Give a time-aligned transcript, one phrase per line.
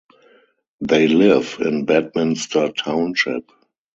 [0.83, 3.51] They live in Bedminster Township.